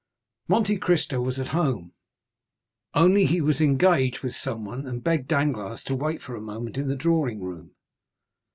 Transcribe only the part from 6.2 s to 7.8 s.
for a moment in the drawing room.